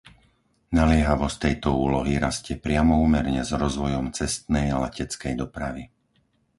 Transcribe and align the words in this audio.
Naliehavosť 0.77 1.37
tejto 1.45 1.69
úlohy 1.85 2.13
rastie 2.25 2.55
priamo 2.65 2.95
úmerne 3.05 3.41
s 3.45 3.51
rozvojom 3.63 4.05
cestnej 4.19 4.67
a 4.75 4.89
leteckej 4.89 5.33
dopravy. 5.41 5.83